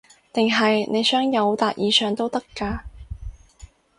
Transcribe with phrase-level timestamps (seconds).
[0.33, 2.79] 定係你想友達以上都得㗎